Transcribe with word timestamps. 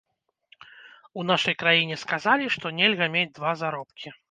У 1.19 1.25
нашай 1.33 1.55
краіне 1.65 1.95
сказалі, 2.05 2.51
што 2.57 2.73
нельга 2.81 3.13
мець 3.19 3.33
два 3.39 3.55
заробкі. 3.63 4.19